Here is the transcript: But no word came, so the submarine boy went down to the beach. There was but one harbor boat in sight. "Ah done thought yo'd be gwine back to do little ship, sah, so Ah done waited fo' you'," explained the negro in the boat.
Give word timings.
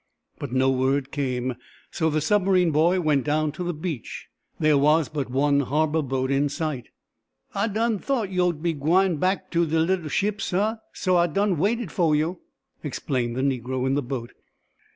But 0.39 0.51
no 0.51 0.71
word 0.71 1.11
came, 1.11 1.57
so 1.91 2.09
the 2.09 2.21
submarine 2.21 2.71
boy 2.71 2.99
went 3.01 3.23
down 3.23 3.51
to 3.51 3.63
the 3.63 3.71
beach. 3.71 4.29
There 4.59 4.75
was 4.79 5.09
but 5.09 5.29
one 5.29 5.59
harbor 5.59 6.01
boat 6.01 6.31
in 6.31 6.49
sight. 6.49 6.85
"Ah 7.53 7.67
done 7.67 7.99
thought 7.99 8.31
yo'd 8.31 8.63
be 8.63 8.73
gwine 8.73 9.17
back 9.17 9.51
to 9.51 9.63
do 9.63 9.77
little 9.77 10.09
ship, 10.09 10.41
sah, 10.41 10.77
so 10.91 11.17
Ah 11.17 11.27
done 11.27 11.55
waited 11.59 11.91
fo' 11.91 12.13
you'," 12.13 12.39
explained 12.83 13.35
the 13.35 13.41
negro 13.43 13.85
in 13.85 13.93
the 13.93 14.01
boat. 14.01 14.31